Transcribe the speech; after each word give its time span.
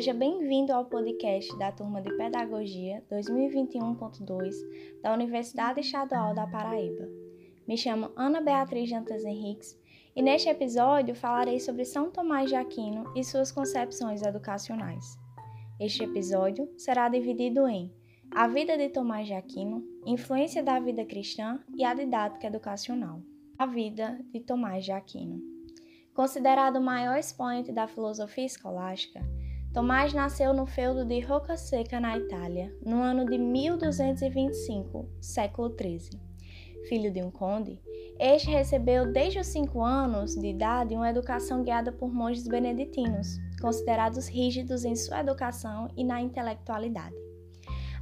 Seja 0.00 0.14
bem-vindo 0.14 0.72
ao 0.72 0.86
podcast 0.86 1.54
da 1.58 1.70
turma 1.70 2.00
de 2.00 2.10
Pedagogia 2.16 3.04
2021.2 3.12 4.54
da 5.02 5.12
Universidade 5.12 5.80
Estadual 5.80 6.34
da 6.34 6.46
Paraíba. 6.46 7.06
Me 7.68 7.76
chamo 7.76 8.10
Ana 8.16 8.40
Beatriz 8.40 8.88
Jantas 8.88 9.24
Henriques 9.24 9.78
e 10.16 10.22
neste 10.22 10.48
episódio 10.48 11.14
falarei 11.14 11.60
sobre 11.60 11.84
São 11.84 12.10
Tomás 12.10 12.48
de 12.48 12.56
Aquino 12.56 13.12
e 13.14 13.22
suas 13.22 13.52
concepções 13.52 14.22
educacionais. 14.22 15.04
Este 15.78 16.02
episódio 16.02 16.66
será 16.78 17.06
dividido 17.10 17.68
em 17.68 17.92
a 18.30 18.48
vida 18.48 18.78
de 18.78 18.88
Tomás 18.88 19.26
de 19.26 19.34
Aquino, 19.34 19.84
influência 20.06 20.62
da 20.62 20.80
vida 20.80 21.04
cristã 21.04 21.60
e 21.76 21.84
a 21.84 21.92
didática 21.92 22.46
educacional. 22.46 23.20
A 23.58 23.66
vida 23.66 24.18
de 24.32 24.40
Tomás 24.40 24.82
de 24.82 24.92
Aquino. 24.92 25.42
Considerado 26.14 26.76
o 26.76 26.82
maior 26.82 27.18
expoente 27.18 27.70
da 27.70 27.86
filosofia 27.86 28.46
escolástica, 28.46 29.20
Tomás 29.72 30.12
nasceu 30.12 30.52
no 30.52 30.66
feudo 30.66 31.04
de 31.04 31.20
Roccaseca, 31.20 32.00
na 32.00 32.18
Itália, 32.18 32.74
no 32.84 33.00
ano 33.00 33.24
de 33.24 33.38
1225, 33.38 35.08
século 35.20 35.72
XIII. 35.80 36.20
Filho 36.88 37.12
de 37.12 37.22
um 37.22 37.30
conde, 37.30 37.80
este 38.18 38.50
recebeu 38.50 39.12
desde 39.12 39.38
os 39.38 39.46
cinco 39.46 39.84
anos 39.84 40.34
de 40.34 40.48
idade 40.48 40.96
uma 40.96 41.08
educação 41.08 41.62
guiada 41.62 41.92
por 41.92 42.12
monges 42.12 42.48
beneditinos, 42.48 43.38
considerados 43.60 44.26
rígidos 44.26 44.84
em 44.84 44.96
sua 44.96 45.20
educação 45.20 45.88
e 45.96 46.02
na 46.02 46.20
intelectualidade. 46.20 47.29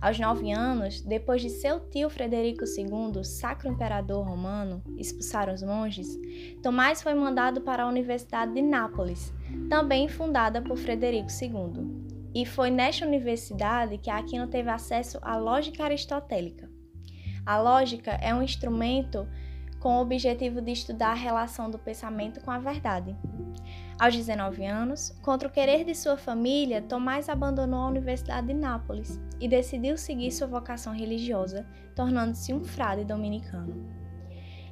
Aos 0.01 0.17
nove 0.17 0.53
anos, 0.53 1.01
depois 1.01 1.43
de 1.43 1.51
seu 1.51 1.81
tio 1.91 2.09
Frederico 2.09 2.65
II, 2.65 3.25
sacro 3.25 3.69
imperador 3.69 4.25
romano, 4.25 4.81
expulsar 4.97 5.53
os 5.53 5.61
monges, 5.61 6.17
Tomás 6.63 7.03
foi 7.03 7.15
mandado 7.15 7.63
para 7.63 7.83
a 7.83 7.89
Universidade 7.89 8.55
de 8.55 8.63
Nápoles, 8.63 9.33
também 9.69 10.07
fundada 10.07 10.63
por 10.63 10.77
Frederico 10.77 11.29
II. 11.43 12.31
E 12.33 12.47
foi 12.47 12.71
nesta 12.71 13.05
universidade 13.05 13.99
que 13.99 14.09
Aquino 14.09 14.47
teve 14.47 14.71
acesso 14.71 15.19
à 15.21 15.37
lógica 15.37 15.83
aristotélica. 15.83 16.71
A 17.45 17.61
lógica 17.61 18.13
é 18.23 18.33
um 18.33 18.43
instrumento 18.43 19.27
com 19.81 19.97
o 19.97 20.01
objetivo 20.01 20.61
de 20.61 20.71
estudar 20.71 21.11
a 21.11 21.15
relação 21.15 21.69
do 21.69 21.79
pensamento 21.79 22.41
com 22.41 22.53
a 22.53 22.59
verdade. 22.59 23.17
Aos 23.99 24.15
19 24.15 24.65
anos, 24.65 25.11
contra 25.23 25.49
o 25.49 25.51
querer 25.51 25.85
de 25.85 25.93
sua 25.93 26.17
família, 26.17 26.81
Tomás 26.81 27.29
abandonou 27.29 27.81
a 27.81 27.89
Universidade 27.89 28.47
de 28.47 28.55
Nápoles 28.55 29.21
e 29.41 29.49
decidiu 29.49 29.99
seguir 29.99 30.31
sua 30.31 30.47
vocação 30.47 30.95
religiosa, 30.95 31.67
tornando-se 31.97 32.55
um 32.55 32.63
frade 32.63 33.05
dominicano. 33.05 33.99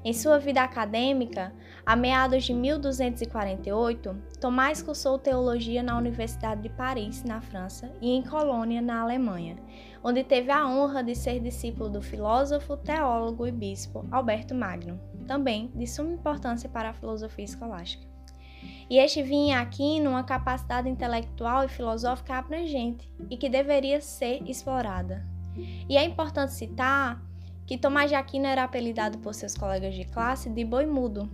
Em 0.04 0.12
sua 0.12 0.38
vida 0.38 0.62
acadêmica, 0.62 1.52
a 1.84 1.96
meados 1.96 2.44
de 2.44 2.54
1248, 2.54 4.16
Tomás 4.40 4.80
cursou 4.80 5.18
teologia 5.18 5.82
na 5.82 5.98
Universidade 5.98 6.62
de 6.62 6.68
Paris, 6.68 7.24
na 7.24 7.40
França, 7.40 7.90
e 8.00 8.10
em 8.10 8.22
Colônia, 8.22 8.80
na 8.80 9.00
Alemanha, 9.00 9.56
onde 10.04 10.22
teve 10.22 10.52
a 10.52 10.68
honra 10.68 11.02
de 11.02 11.16
ser 11.16 11.40
discípulo 11.40 11.90
do 11.90 12.00
filósofo, 12.00 12.76
teólogo 12.76 13.44
e 13.44 13.50
bispo 13.50 14.06
Alberto 14.12 14.54
Magno, 14.54 15.00
também 15.26 15.72
de 15.74 15.88
suma 15.88 16.12
importância 16.12 16.68
para 16.68 16.90
a 16.90 16.94
filosofia 16.94 17.44
escolástica. 17.44 18.15
E 18.88 18.98
este 18.98 19.22
vinha 19.22 19.60
aqui 19.60 19.98
numa 20.00 20.22
capacidade 20.22 20.88
intelectual 20.88 21.64
e 21.64 21.68
filosófica 21.68 22.34
abrangente 22.34 23.10
e 23.28 23.36
que 23.36 23.48
deveria 23.48 24.00
ser 24.00 24.42
explorada. 24.48 25.26
E 25.88 25.96
é 25.96 26.04
importante 26.04 26.52
citar 26.52 27.20
que 27.66 27.76
Tomás 27.76 28.10
de 28.10 28.14
Aquino 28.14 28.46
era 28.46 28.62
apelidado 28.62 29.18
por 29.18 29.34
seus 29.34 29.56
colegas 29.56 29.94
de 29.94 30.04
classe 30.04 30.48
de 30.48 30.64
boi 30.64 30.86
mudo, 30.86 31.28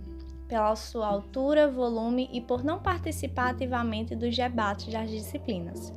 pela 0.47 0.75
sua 0.75 1.07
altura, 1.07 1.69
volume 1.69 2.29
e 2.31 2.41
por 2.41 2.63
não 2.63 2.79
participar 2.79 3.51
ativamente 3.51 4.15
dos 4.15 4.35
debates 4.35 4.91
das 4.91 5.09
disciplinas. 5.09 5.93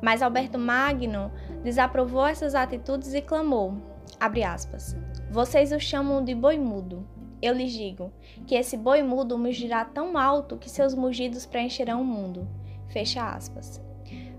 Mas 0.00 0.22
Alberto 0.22 0.58
Magno 0.58 1.30
desaprovou 1.62 2.26
essas 2.26 2.54
atitudes 2.54 3.14
e 3.14 3.22
clamou, 3.22 3.74
aspas, 4.20 4.96
vocês 5.30 5.72
o 5.72 5.80
chamam 5.80 6.24
de 6.24 6.34
boi 6.34 6.58
mudo, 6.58 7.06
eu 7.40 7.54
lhes 7.54 7.72
digo 7.72 8.12
que 8.46 8.54
esse 8.54 8.76
boi 8.76 9.02
mudo 9.02 9.38
mugirá 9.38 9.84
tão 9.84 10.16
alto 10.16 10.56
que 10.56 10.70
seus 10.70 10.94
mugidos 10.94 11.46
preencherão 11.46 12.02
o 12.02 12.04
mundo. 12.04 12.46
Fecha 12.88 13.28
aspas. 13.28 13.80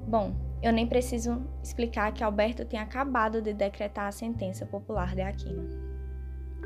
Bom, 0.08 0.34
eu 0.62 0.72
nem 0.72 0.88
preciso 0.88 1.42
explicar 1.62 2.12
que 2.14 2.24
Alberto 2.24 2.66
tinha 2.66 2.82
acabado 2.82 3.42
de 3.42 3.54
decretar 3.54 4.08
a 4.08 4.12
sentença 4.12 4.66
popular 4.66 5.16
de 5.16 5.22
Aquino. 5.22 5.68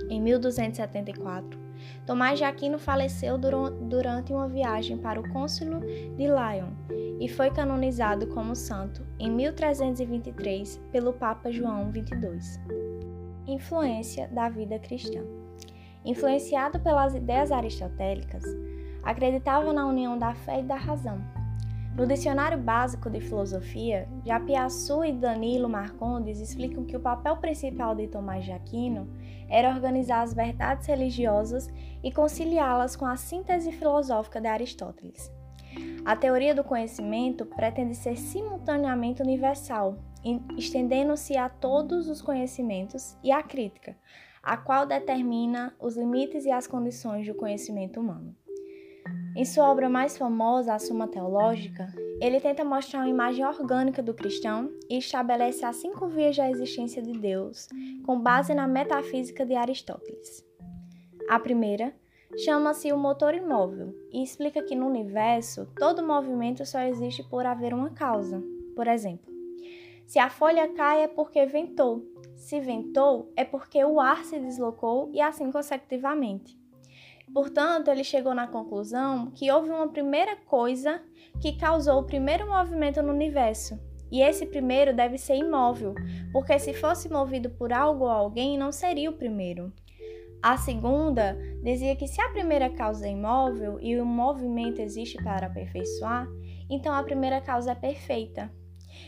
Em 0.10 0.22
1274, 0.22 1.60
Tomás 2.06 2.38
de 2.38 2.44
Aquino 2.44 2.80
faleceu 2.80 3.38
durante 3.38 4.34
uma 4.34 4.48
viagem 4.48 4.98
para 4.98 5.20
o 5.20 5.30
Cônsulo 5.30 5.80
de 5.80 6.28
Lyon 6.28 6.72
e 7.20 7.28
foi 7.28 7.50
canonizado 7.52 8.28
como 8.28 8.56
santo 8.56 9.06
em 9.20 9.30
1323 9.30 10.78
pelo 10.92 11.14
Papa 11.14 11.52
João 11.52 11.92
XXII. 11.92 12.62
Influência 13.48 14.28
da 14.30 14.50
vida 14.50 14.80
cristã. 14.80 15.39
Influenciado 16.06 16.80
pelas 16.80 17.14
ideias 17.14 17.52
aristotélicas, 17.52 18.44
acreditava 19.04 19.74
na 19.74 19.86
união 19.86 20.18
da 20.18 20.34
fé 20.34 20.60
e 20.60 20.64
da 20.64 20.76
razão. 20.76 21.22
No 21.96 22.08
Dicionário 22.08 22.58
Básico 22.58 23.10
de 23.10 23.20
Filosofia, 23.20 24.08
Japiaçu 24.26 25.04
e 25.04 25.12
Danilo 25.12 25.68
Marcondes 25.68 26.40
explicam 26.40 26.86
que 26.86 26.96
o 26.96 27.00
papel 27.00 27.36
principal 27.38 27.94
de 27.94 28.08
Tomás 28.08 28.46
de 28.46 28.54
Aquino 28.54 29.10
era 29.50 29.70
organizar 29.74 30.22
as 30.22 30.34
verdades 30.34 30.88
religiosas 30.88 31.68
e 32.02 32.12
conciliá-las 32.12 32.96
com 32.96 33.06
a 33.06 33.18
síntese 33.18 33.72
filosófica 33.74 34.40
de 34.40 34.48
Aristóteles. 34.48 35.30
A 36.06 36.16
teoria 36.16 36.56
do 36.56 36.64
conhecimento 36.64 37.46
pretende 37.46 37.96
ser 37.96 38.16
simultaneamente 38.16 39.22
universal, 39.22 39.98
estendendo-se 40.58 41.36
a 41.36 41.50
todos 41.50 42.08
os 42.08 42.22
conhecimentos, 42.22 43.18
e 43.22 43.32
a 43.32 43.44
crítica, 43.44 43.98
a 44.42 44.58
qual 44.58 44.86
determina 44.86 45.76
os 45.80 45.96
limites 45.96 46.46
e 46.46 46.52
as 46.52 46.68
condições 46.68 47.28
do 47.28 47.34
conhecimento 47.34 48.00
humano. 48.00 48.36
Em 49.36 49.46
sua 49.46 49.70
obra 49.70 49.90
mais 49.90 50.18
famosa, 50.18 50.74
A 50.74 50.80
Suma 50.80 51.08
Teológica, 51.08 51.88
ele 52.20 52.40
tenta 52.40 52.64
mostrar 52.66 53.00
uma 53.00 53.10
imagem 53.10 53.46
orgânica 53.46 54.04
do 54.04 54.14
cristão 54.14 54.72
e 54.90 54.98
estabelece 54.98 55.64
as 55.64 55.78
cinco 55.78 56.08
vias 56.08 56.36
da 56.36 56.50
existência 56.50 57.02
de 57.02 57.14
Deus, 57.14 57.68
com 58.06 58.20
base 58.20 58.54
na 58.54 58.68
metafísica 58.68 59.46
de 59.46 59.56
Aristóteles. 59.56 60.44
A 61.30 61.40
primeira 61.40 61.94
chama-se 62.44 62.92
o 62.92 62.98
motor 62.98 63.34
imóvel 63.34 63.94
e 64.12 64.24
explica 64.24 64.62
que 64.62 64.76
no 64.76 64.88
universo 64.88 65.68
todo 65.78 66.06
movimento 66.06 66.66
só 66.66 66.82
existe 66.82 67.24
por 67.24 67.46
haver 67.46 67.74
uma 67.74 67.92
causa. 67.92 68.44
Por 68.76 68.88
exemplo, 68.88 69.32
se 70.06 70.20
a 70.20 70.30
folha 70.30 70.68
cai 70.74 71.04
é 71.04 71.08
porque 71.08 71.46
ventou, 71.46 72.04
se 72.40 72.60
ventou, 72.60 73.32
é 73.36 73.44
porque 73.44 73.84
o 73.84 74.00
ar 74.00 74.24
se 74.24 74.40
deslocou 74.40 75.12
e 75.14 75.20
assim 75.22 75.52
consecutivamente. 75.52 76.58
Portanto, 77.34 77.90
ele 77.90 78.04
chegou 78.04 78.34
na 78.34 78.48
conclusão 78.48 79.30
que 79.32 79.52
houve 79.52 79.70
uma 79.70 79.90
primeira 79.90 80.36
coisa 80.36 81.02
que 81.40 81.58
causou 81.58 82.00
o 82.00 82.06
primeiro 82.06 82.48
movimento 82.48 83.04
no 83.04 83.14
universo. 83.14 83.78
E 84.12 84.22
esse 84.22 84.48
primeiro 84.48 84.96
deve 84.96 85.20
ser 85.20 85.36
imóvel, 85.36 85.94
porque 86.32 86.58
se 86.58 86.74
fosse 86.74 87.08
movido 87.08 87.52
por 87.52 87.72
algo 87.72 88.06
ou 88.06 88.10
alguém, 88.10 88.58
não 88.58 88.72
seria 88.72 89.12
o 89.12 89.18
primeiro. 89.18 89.72
A 90.42 90.58
segunda 90.58 91.38
dizia 91.62 91.96
que 91.96 92.08
se 92.08 92.20
a 92.20 92.30
primeira 92.30 92.70
causa 92.70 93.06
é 93.06 93.12
imóvel 93.12 93.78
e 93.80 94.00
o 94.00 94.06
movimento 94.06 94.80
existe 94.80 95.22
para 95.22 95.46
aperfeiçoar, 95.46 96.28
então 96.70 96.94
a 96.96 97.04
primeira 97.04 97.42
causa 97.42 97.74
é 97.74 97.76
perfeita. 97.76 98.52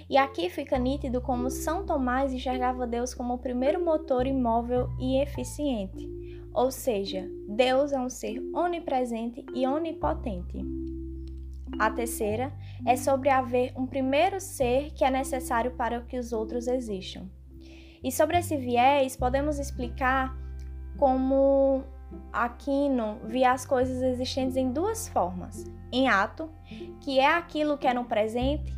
E 0.10 0.18
aqui 0.18 0.50
fica 0.50 0.78
nítido 0.78 1.22
como 1.22 1.50
São 1.50 1.86
Tomás 1.86 2.34
enxergava 2.34 2.86
Deus 2.86 3.14
como 3.14 3.36
o 3.36 3.40
primeiro 3.40 3.84
motor 3.84 4.28
imóvel 4.28 4.90
e 5.00 5.22
eficiente, 5.22 6.10
ou 6.54 6.72
seja, 6.72 7.30
Deus 7.48 7.92
é 7.92 8.00
um 8.00 8.10
ser 8.10 8.42
onipresente 8.54 9.46
e 9.56 9.66
onipotente. 9.66 10.60
A 11.80 11.90
terceira 11.90 12.54
é 12.86 12.96
sobre 12.96 13.30
haver 13.30 13.74
um 13.78 13.88
primeiro 13.88 14.40
ser 14.40 14.92
que 14.92 15.04
é 15.04 15.10
necessário 15.10 15.72
para 15.72 16.02
que 16.02 16.18
os 16.18 16.34
outros 16.34 16.68
existam. 16.68 17.30
E 18.04 18.12
sobre 18.12 18.38
esse 18.38 18.58
viés, 18.58 19.16
podemos 19.16 19.60
explicar 19.60 20.36
como 20.98 21.84
Aquino 22.34 23.20
via 23.26 23.52
as 23.52 23.66
coisas 23.66 24.02
existentes 24.02 24.58
em 24.58 24.72
duas 24.72 25.08
formas: 25.08 25.66
em 25.92 26.08
ato, 26.08 26.50
que 27.00 27.20
é 27.20 27.34
aquilo 27.34 27.78
que 27.78 27.88
é 27.88 27.94
no 27.94 28.06
presente, 28.06 28.76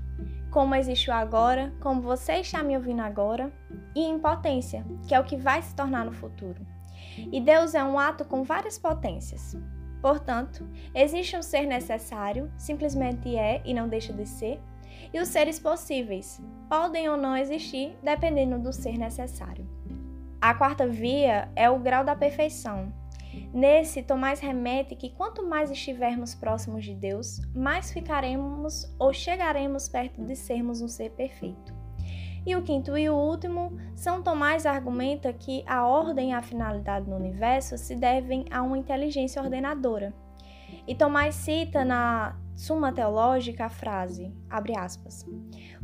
como 0.53 0.75
existe 0.75 1.09
o 1.09 1.13
agora, 1.13 1.73
como 1.81 1.99
você 1.99 2.33
está 2.33 2.61
me 2.61 2.77
ouvindo 2.77 3.01
agora, 3.01 3.51
e 3.95 4.01
em 4.01 4.19
potência, 4.19 4.85
que 5.07 5.15
é 5.15 5.19
o 5.19 5.23
que 5.23 5.35
vai 5.35 5.59
se 5.63 5.75
tornar 5.75 6.05
no 6.05 6.11
futuro. 6.11 6.63
E 7.31 7.41
Deus 7.41 7.73
é 7.73 7.83
um 7.83 7.97
ato 7.97 8.23
com 8.23 8.43
várias 8.43 8.77
potências. 8.77 9.57
Portanto, 9.99 10.69
existe 10.93 11.35
um 11.35 11.41
ser 11.41 11.65
necessário, 11.65 12.51
simplesmente 12.55 13.35
é 13.35 13.63
e 13.65 13.73
não 13.73 13.87
deixa 13.87 14.13
de 14.13 14.27
ser, 14.27 14.61
e 15.11 15.19
os 15.19 15.27
seres 15.29 15.57
possíveis 15.57 16.39
podem 16.69 17.09
ou 17.09 17.17
não 17.17 17.35
existir 17.35 17.97
dependendo 18.03 18.59
do 18.59 18.71
ser 18.71 18.95
necessário. 18.95 19.67
A 20.39 20.53
quarta 20.53 20.85
via 20.85 21.49
é 21.55 21.67
o 21.67 21.79
grau 21.79 22.03
da 22.03 22.15
perfeição, 22.15 22.93
Nesse, 23.53 24.01
Tomás 24.01 24.39
remete 24.39 24.95
que 24.95 25.11
quanto 25.11 25.47
mais 25.47 25.69
estivermos 25.69 26.33
próximos 26.33 26.83
de 26.83 26.95
Deus, 26.95 27.39
mais 27.53 27.91
ficaremos 27.91 28.91
ou 28.97 29.13
chegaremos 29.13 29.87
perto 29.87 30.23
de 30.25 30.35
sermos 30.35 30.81
um 30.81 30.87
ser 30.87 31.11
perfeito. 31.11 31.71
E 32.45 32.55
o 32.55 32.63
quinto 32.63 32.97
e 32.97 33.07
o 33.07 33.15
último, 33.15 33.77
São 33.95 34.23
Tomás 34.23 34.65
argumenta 34.65 35.31
que 35.31 35.63
a 35.67 35.85
ordem 35.85 36.31
e 36.31 36.33
a 36.33 36.41
finalidade 36.41 37.07
no 37.07 37.15
universo 37.15 37.77
se 37.77 37.95
devem 37.95 38.45
a 38.49 38.63
uma 38.63 38.77
inteligência 38.77 39.41
ordenadora. 39.41 40.11
E 40.87 40.95
Tomás 40.95 41.35
cita 41.35 41.85
na 41.85 42.35
Suma 42.55 42.91
Teológica 42.91 43.65
a 43.65 43.69
frase, 43.69 44.33
abre 44.49 44.75
aspas, 44.75 45.25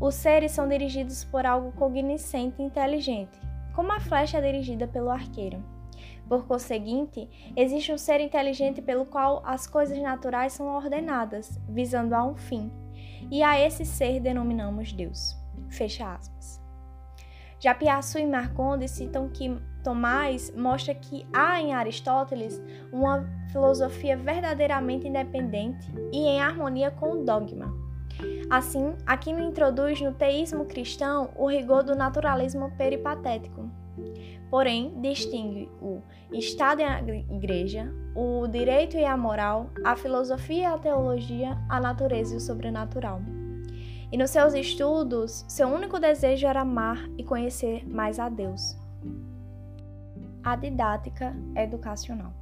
os 0.01 0.15
seres 0.15 0.51
são 0.51 0.67
dirigidos 0.67 1.23
por 1.23 1.45
algo 1.45 1.71
cognoscente 1.73 2.61
e 2.61 2.65
inteligente, 2.65 3.39
como 3.75 3.91
a 3.91 3.99
flecha 3.99 4.39
é 4.39 4.41
dirigida 4.41 4.87
pelo 4.87 5.11
arqueiro. 5.11 5.63
Por 6.29 6.45
conseguinte, 6.45 7.27
existe 7.57 7.91
um 7.91 7.97
ser 7.97 8.21
inteligente 8.21 8.83
pelo 8.83 9.05
qual 9.05 9.41
as 9.43 9.65
coisas 9.65 9.97
naturais 9.97 10.53
são 10.53 10.67
ordenadas, 10.67 11.59
visando 11.67 12.13
a 12.13 12.23
um 12.23 12.35
fim, 12.35 12.71
e 13.31 13.41
a 13.41 13.59
esse 13.59 13.83
ser 13.83 14.19
denominamos 14.19 14.93
Deus. 14.93 15.35
Fecha 15.69 16.13
aspas. 16.13 16.61
Já 17.59 17.73
Piaçu 17.73 18.19
e 18.19 18.27
Marcondes 18.27 18.91
citam 18.91 19.27
que 19.27 19.59
Tomás 19.83 20.53
mostra 20.55 20.93
que 20.93 21.25
há 21.33 21.59
em 21.59 21.73
Aristóteles 21.73 22.61
uma 22.91 23.25
filosofia 23.51 24.15
verdadeiramente 24.15 25.07
independente 25.07 25.91
e 26.11 26.19
em 26.19 26.39
harmonia 26.39 26.91
com 26.91 27.11
o 27.11 27.25
dogma. 27.25 27.73
Assim, 28.49 28.95
Aquino 29.05 29.41
introduz 29.41 29.99
no 30.01 30.13
teísmo 30.13 30.65
cristão 30.65 31.31
o 31.35 31.49
rigor 31.49 31.83
do 31.83 31.95
naturalismo 31.95 32.71
peripatético. 32.77 33.69
Porém, 34.49 34.99
distingue 34.99 35.69
o 35.79 36.01
Estado 36.31 36.81
e 36.81 36.83
a 36.83 36.99
Igreja, 36.99 37.93
o 38.15 38.47
direito 38.47 38.97
e 38.97 39.05
a 39.05 39.15
moral, 39.15 39.69
a 39.85 39.95
filosofia 39.95 40.61
e 40.61 40.65
a 40.65 40.77
teologia, 40.77 41.57
a 41.69 41.79
natureza 41.79 42.33
e 42.33 42.37
o 42.37 42.39
sobrenatural. 42.39 43.21
E 44.11 44.17
nos 44.17 44.31
seus 44.31 44.55
estudos, 44.55 45.45
seu 45.47 45.67
único 45.67 45.99
desejo 45.99 46.47
era 46.47 46.61
amar 46.61 46.97
e 47.15 47.23
conhecer 47.23 47.87
mais 47.87 48.17
a 48.19 48.27
Deus. 48.27 48.75
A 50.43 50.55
didática 50.55 51.35
educacional. 51.55 52.33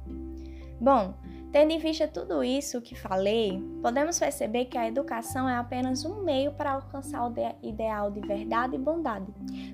Bom, 0.80 1.12
tendo 1.52 1.72
em 1.72 1.78
vista 1.78 2.08
tudo 2.08 2.42
isso 2.42 2.80
que 2.80 2.94
falei, 2.94 3.62
podemos 3.82 4.18
perceber 4.18 4.66
que 4.66 4.78
a 4.78 4.88
educação 4.88 5.46
é 5.46 5.56
apenas 5.56 6.06
um 6.06 6.22
meio 6.22 6.52
para 6.52 6.72
alcançar 6.72 7.28
o 7.28 7.34
ideal 7.62 8.10
de 8.10 8.20
verdade 8.20 8.76
e 8.76 8.78
bondade, 8.78 9.26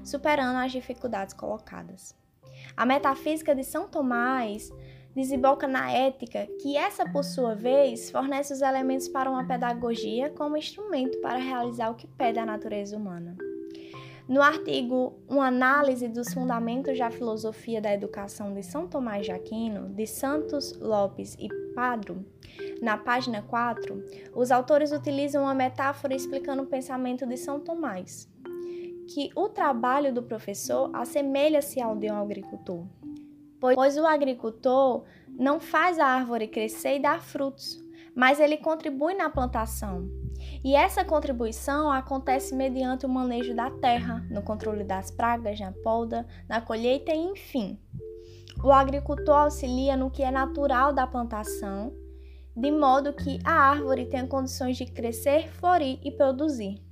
superando 0.02 0.56
as 0.56 0.72
dificuldades 0.72 1.32
colocadas. 1.32 2.23
A 2.76 2.84
metafísica 2.84 3.54
de 3.54 3.62
São 3.62 3.88
Tomás 3.88 4.72
desemboca 5.14 5.68
na 5.68 5.92
ética, 5.92 6.48
que 6.60 6.76
essa, 6.76 7.08
por 7.08 7.22
sua 7.22 7.54
vez, 7.54 8.10
fornece 8.10 8.52
os 8.52 8.62
elementos 8.62 9.08
para 9.08 9.30
uma 9.30 9.46
pedagogia 9.46 10.30
como 10.30 10.56
instrumento 10.56 11.20
para 11.20 11.38
realizar 11.38 11.90
o 11.90 11.94
que 11.94 12.06
pede 12.06 12.38
a 12.38 12.46
natureza 12.46 12.96
humana. 12.96 13.36
No 14.26 14.40
artigo 14.40 15.18
Uma 15.28 15.48
análise 15.48 16.08
dos 16.08 16.32
fundamentos 16.32 16.98
da 16.98 17.10
filosofia 17.10 17.80
da 17.80 17.92
educação 17.92 18.54
de 18.54 18.62
São 18.62 18.88
Tomás 18.88 19.26
de 19.26 19.32
Aquino, 19.32 19.88
de 19.90 20.06
Santos 20.06 20.72
Lopes 20.80 21.36
e 21.38 21.48
Padro, 21.74 22.24
na 22.80 22.96
página 22.96 23.42
4, 23.42 24.02
os 24.34 24.50
autores 24.50 24.92
utilizam 24.92 25.42
uma 25.42 25.54
metáfora 25.54 26.14
explicando 26.14 26.62
o 26.62 26.66
pensamento 26.66 27.26
de 27.26 27.36
São 27.36 27.60
Tomás, 27.60 28.28
que 29.08 29.30
o 29.36 29.48
trabalho 29.48 30.12
do 30.12 30.22
professor 30.22 30.90
assemelha-se 30.94 31.80
ao 31.80 31.96
de 31.96 32.10
um 32.10 32.16
agricultor, 32.16 32.86
pois 33.60 33.96
o 33.96 34.06
agricultor 34.06 35.04
não 35.28 35.60
faz 35.60 35.98
a 35.98 36.06
árvore 36.06 36.48
crescer 36.48 36.96
e 36.96 37.02
dar 37.02 37.20
frutos, 37.20 37.82
mas 38.14 38.38
ele 38.38 38.56
contribui 38.56 39.14
na 39.14 39.28
plantação. 39.28 40.08
E 40.62 40.74
essa 40.74 41.04
contribuição 41.04 41.90
acontece 41.90 42.54
mediante 42.54 43.06
o 43.06 43.08
manejo 43.08 43.54
da 43.54 43.70
terra, 43.70 44.24
no 44.30 44.42
controle 44.42 44.84
das 44.84 45.10
pragas, 45.10 45.58
na 45.58 45.72
poda, 45.72 46.26
na 46.48 46.60
colheita 46.60 47.12
e 47.12 47.18
enfim. 47.18 47.78
O 48.62 48.70
agricultor 48.70 49.34
auxilia 49.34 49.96
no 49.96 50.10
que 50.10 50.22
é 50.22 50.30
natural 50.30 50.92
da 50.92 51.06
plantação, 51.06 51.92
de 52.56 52.70
modo 52.70 53.12
que 53.12 53.38
a 53.44 53.52
árvore 53.52 54.06
tenha 54.06 54.26
condições 54.26 54.76
de 54.76 54.86
crescer, 54.86 55.48
florir 55.48 55.98
e 56.04 56.12
produzir. 56.12 56.83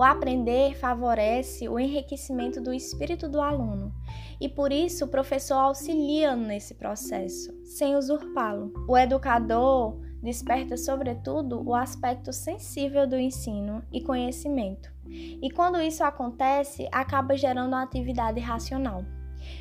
O 0.00 0.02
aprender 0.02 0.78
favorece 0.78 1.68
o 1.68 1.78
enriquecimento 1.78 2.58
do 2.58 2.72
espírito 2.72 3.28
do 3.28 3.38
aluno 3.38 3.92
e 4.40 4.48
por 4.48 4.72
isso 4.72 5.04
o 5.04 5.08
professor 5.08 5.56
auxilia 5.56 6.34
nesse 6.34 6.72
processo, 6.72 7.52
sem 7.62 7.94
usurpá-lo. 7.94 8.72
O 8.88 8.96
educador 8.96 10.00
desperta, 10.22 10.78
sobretudo, 10.78 11.62
o 11.68 11.74
aspecto 11.74 12.32
sensível 12.32 13.06
do 13.06 13.18
ensino 13.18 13.82
e 13.92 14.00
conhecimento. 14.00 14.90
E 15.06 15.50
quando 15.50 15.78
isso 15.82 16.02
acontece, 16.02 16.88
acaba 16.90 17.36
gerando 17.36 17.68
uma 17.68 17.82
atividade 17.82 18.40
racional, 18.40 19.04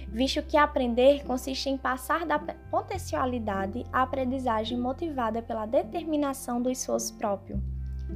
visto 0.08 0.42
que 0.42 0.56
aprender 0.56 1.26
consiste 1.26 1.70
em 1.70 1.78
passar 1.78 2.26
da 2.26 2.40
potencialidade 2.40 3.84
à 3.92 4.04
aprendizagem 4.04 4.78
motivada 4.78 5.42
pela 5.42 5.66
determinação 5.66 6.62
do 6.62 6.72
esforço 6.72 7.18
próprio 7.18 7.62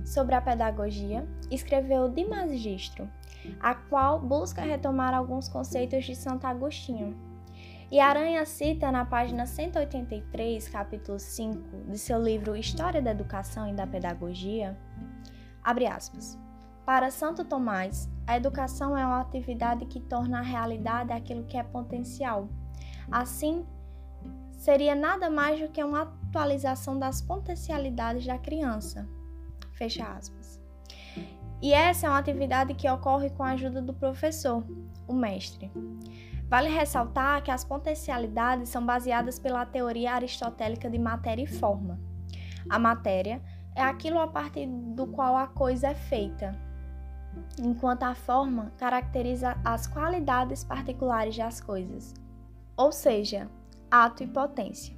sobre 0.05 0.35
a 0.35 0.41
pedagogia, 0.41 1.27
escreveu 1.49 2.09
De 2.09 2.25
Magistro, 2.25 3.09
a 3.59 3.75
qual 3.75 4.19
busca 4.19 4.61
retomar 4.61 5.13
alguns 5.13 5.47
conceitos 5.47 6.05
de 6.05 6.15
Santo 6.15 6.45
Agostinho. 6.45 7.15
E 7.91 7.99
Aranha 7.99 8.43
cita 8.45 8.91
na 8.91 9.05
página 9.05 9.45
183, 9.45 10.67
capítulo 10.67 11.19
5, 11.19 11.91
de 11.91 11.97
seu 11.97 12.21
livro 12.21 12.55
História 12.55 13.01
da 13.01 13.11
Educação 13.11 13.67
e 13.67 13.73
da 13.73 13.85
Pedagogia, 13.85 14.77
abre 15.63 15.85
aspas. 15.85 16.39
Para 16.85 17.11
Santo 17.11 17.45
Tomás, 17.45 18.09
a 18.25 18.35
educação 18.35 18.97
é 18.97 19.05
uma 19.05 19.21
atividade 19.21 19.85
que 19.85 19.99
torna 19.99 20.39
a 20.39 20.41
realidade 20.41 21.13
aquilo 21.13 21.45
que 21.45 21.57
é 21.57 21.63
potencial. 21.63 22.49
Assim, 23.11 23.65
seria 24.57 24.95
nada 24.95 25.29
mais 25.29 25.59
do 25.59 25.69
que 25.69 25.83
uma 25.83 26.01
atualização 26.01 26.97
das 26.97 27.21
potencialidades 27.21 28.25
da 28.25 28.37
criança, 28.37 29.07
Fecha 29.83 30.05
aspas. 30.05 30.61
E 31.61 31.73
essa 31.73 32.07
é 32.07 32.09
uma 32.09 32.17
atividade 32.17 32.73
que 32.73 32.89
ocorre 32.89 33.29
com 33.29 33.43
a 33.43 33.49
ajuda 33.49 33.81
do 33.81 33.93
professor, 33.93 34.63
o 35.05 35.13
mestre. 35.13 35.69
Vale 36.47 36.69
ressaltar 36.69 37.43
que 37.43 37.51
as 37.51 37.65
potencialidades 37.65 38.69
são 38.69 38.85
baseadas 38.85 39.37
pela 39.37 39.65
teoria 39.65 40.13
aristotélica 40.13 40.89
de 40.89 40.97
matéria 40.97 41.43
e 41.43 41.47
forma. 41.47 41.99
A 42.69 42.79
matéria 42.79 43.41
é 43.75 43.81
aquilo 43.81 44.19
a 44.19 44.27
partir 44.27 44.67
do 44.67 45.05
qual 45.05 45.35
a 45.35 45.47
coisa 45.47 45.89
é 45.89 45.95
feita, 45.95 46.57
enquanto 47.59 48.03
a 48.03 48.15
forma 48.15 48.71
caracteriza 48.77 49.57
as 49.65 49.85
qualidades 49.85 50.63
particulares 50.63 51.35
das 51.35 51.59
coisas, 51.59 52.13
ou 52.77 52.89
seja, 52.89 53.51
ato 53.91 54.23
e 54.23 54.27
potência. 54.27 54.95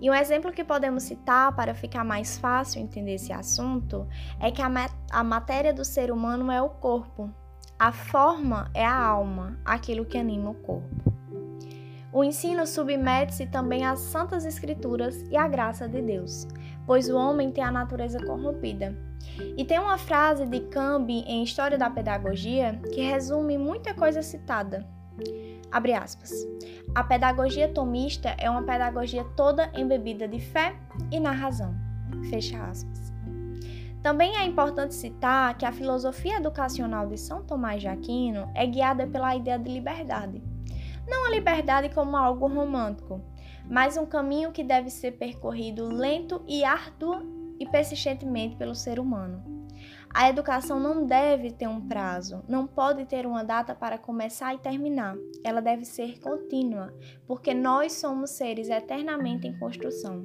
E 0.00 0.10
um 0.10 0.14
exemplo 0.14 0.52
que 0.52 0.64
podemos 0.64 1.02
citar 1.02 1.54
para 1.54 1.74
ficar 1.74 2.04
mais 2.04 2.38
fácil 2.38 2.80
entender 2.80 3.14
esse 3.14 3.32
assunto 3.32 4.06
é 4.40 4.50
que 4.50 4.62
a, 4.62 4.70
a 5.10 5.24
matéria 5.24 5.72
do 5.72 5.84
ser 5.84 6.10
humano 6.10 6.50
é 6.50 6.60
o 6.60 6.68
corpo, 6.68 7.30
a 7.78 7.92
forma 7.92 8.70
é 8.72 8.84
a 8.84 8.96
alma, 8.96 9.58
aquilo 9.64 10.04
que 10.04 10.16
anima 10.16 10.50
o 10.50 10.54
corpo. 10.54 11.14
O 12.12 12.22
ensino 12.22 12.64
submete-se 12.64 13.46
também 13.46 13.84
às 13.84 13.98
santas 13.98 14.44
escrituras 14.44 15.20
e 15.30 15.36
à 15.36 15.48
graça 15.48 15.88
de 15.88 16.00
Deus, 16.00 16.46
pois 16.86 17.08
o 17.08 17.16
homem 17.16 17.50
tem 17.50 17.64
a 17.64 17.72
natureza 17.72 18.24
corrompida. 18.24 18.96
E 19.56 19.64
tem 19.64 19.80
uma 19.80 19.98
frase 19.98 20.46
de 20.46 20.60
Cambi 20.60 21.24
em 21.26 21.42
História 21.42 21.76
da 21.76 21.90
Pedagogia 21.90 22.80
que 22.92 23.00
resume 23.00 23.58
muita 23.58 23.92
coisa 23.94 24.22
citada. 24.22 24.86
Abre 25.70 25.92
aspas. 25.92 26.32
A 26.94 27.02
pedagogia 27.02 27.68
tomista 27.68 28.34
é 28.38 28.48
uma 28.48 28.62
pedagogia 28.62 29.24
toda 29.36 29.70
embebida 29.74 30.28
de 30.28 30.38
fé 30.38 30.76
e 31.10 31.18
na 31.18 31.32
razão. 31.32 31.74
Fecha 32.30 32.62
aspas. 32.64 33.12
Também 34.02 34.36
é 34.36 34.44
importante 34.44 34.94
citar 34.94 35.56
que 35.56 35.64
a 35.64 35.72
filosofia 35.72 36.36
educacional 36.36 37.06
de 37.06 37.18
São 37.18 37.42
Tomás 37.42 37.80
de 37.80 37.88
Aquino 37.88 38.50
é 38.54 38.66
guiada 38.66 39.06
pela 39.06 39.34
ideia 39.34 39.58
de 39.58 39.72
liberdade. 39.72 40.42
Não 41.08 41.26
a 41.26 41.30
liberdade 41.30 41.88
como 41.88 42.16
algo 42.16 42.46
romântico, 42.46 43.20
mas 43.68 43.96
um 43.96 44.06
caminho 44.06 44.52
que 44.52 44.62
deve 44.62 44.90
ser 44.90 45.12
percorrido 45.12 45.88
lento 45.88 46.42
e 46.46 46.64
árduo 46.64 47.54
e 47.58 47.66
persistentemente 47.66 48.56
pelo 48.56 48.74
ser 48.74 49.00
humano. 49.00 49.53
A 50.14 50.28
educação 50.30 50.78
não 50.78 51.04
deve 51.04 51.50
ter 51.50 51.66
um 51.66 51.88
prazo, 51.88 52.44
não 52.48 52.68
pode 52.68 53.04
ter 53.04 53.26
uma 53.26 53.42
data 53.42 53.74
para 53.74 53.98
começar 53.98 54.54
e 54.54 54.58
terminar. 54.58 55.16
Ela 55.42 55.60
deve 55.60 55.84
ser 55.84 56.20
contínua, 56.20 56.94
porque 57.26 57.52
nós 57.52 57.94
somos 57.94 58.30
seres 58.30 58.68
eternamente 58.68 59.48
em 59.48 59.58
construção. 59.58 60.24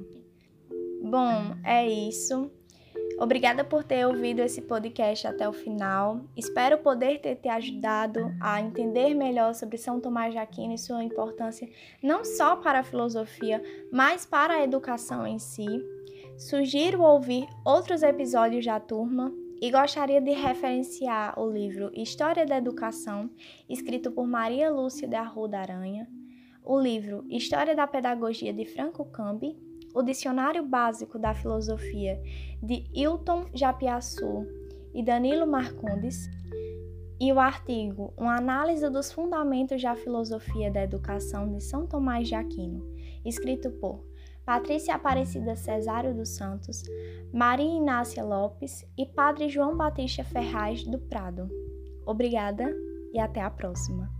Bom, 1.02 1.56
é 1.64 1.88
isso. 1.88 2.48
Obrigada 3.18 3.64
por 3.64 3.82
ter 3.82 4.06
ouvido 4.06 4.38
esse 4.38 4.62
podcast 4.62 5.26
até 5.26 5.48
o 5.48 5.52
final. 5.52 6.20
Espero 6.36 6.78
poder 6.78 7.20
ter 7.20 7.34
te 7.34 7.48
ajudado 7.48 8.32
a 8.40 8.60
entender 8.60 9.12
melhor 9.12 9.54
sobre 9.54 9.76
São 9.76 10.00
Tomás 10.00 10.32
de 10.32 10.38
Aquino 10.38 10.72
e 10.72 10.78
sua 10.78 11.02
importância 11.02 11.68
não 12.00 12.24
só 12.24 12.54
para 12.54 12.78
a 12.78 12.84
filosofia, 12.84 13.60
mas 13.90 14.24
para 14.24 14.54
a 14.54 14.62
educação 14.62 15.26
em 15.26 15.40
si. 15.40 15.66
Sugiro 16.38 17.02
ouvir 17.02 17.48
outros 17.64 18.04
episódios 18.04 18.64
da 18.64 18.78
turma 18.78 19.34
e 19.60 19.70
gostaria 19.70 20.20
de 20.20 20.30
referenciar 20.30 21.38
o 21.38 21.50
livro 21.50 21.90
História 21.94 22.46
da 22.46 22.56
Educação, 22.56 23.30
escrito 23.68 24.10
por 24.10 24.26
Maria 24.26 24.70
Lúcia 24.70 25.06
da 25.06 25.20
Arruda 25.20 25.58
Aranha, 25.58 26.08
o 26.64 26.80
livro 26.80 27.26
História 27.28 27.76
da 27.76 27.86
Pedagogia 27.86 28.52
de 28.54 28.64
Franco 28.64 29.04
Cambi, 29.04 29.58
o 29.94 30.02
Dicionário 30.02 30.64
Básico 30.64 31.18
da 31.18 31.34
Filosofia 31.34 32.18
de 32.62 32.86
Hilton 32.94 33.46
Japiaçu 33.52 34.46
e 34.94 35.02
Danilo 35.02 35.46
Marcondes, 35.46 36.28
e 37.20 37.30
o 37.30 37.38
artigo 37.38 38.14
Uma 38.16 38.38
Análise 38.38 38.88
dos 38.88 39.12
Fundamentos 39.12 39.82
da 39.82 39.94
Filosofia 39.94 40.70
da 40.70 40.82
Educação 40.82 41.50
de 41.50 41.62
São 41.62 41.86
Tomás 41.86 42.26
de 42.26 42.34
Aquino, 42.34 42.82
escrito 43.26 43.70
por 43.72 44.09
Patrícia 44.44 44.94
Aparecida 44.94 45.54
Cesário 45.54 46.14
dos 46.14 46.30
Santos, 46.30 46.82
Maria 47.32 47.76
Inácia 47.76 48.24
Lopes 48.24 48.84
e 48.96 49.06
Padre 49.06 49.48
João 49.48 49.76
Batista 49.76 50.24
Ferraz 50.24 50.84
do 50.84 50.98
Prado. 50.98 51.48
Obrigada 52.06 52.74
e 53.12 53.18
até 53.18 53.40
a 53.40 53.50
próxima. 53.50 54.10